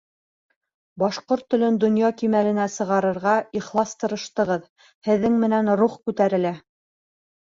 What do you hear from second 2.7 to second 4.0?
сығарырға ихлас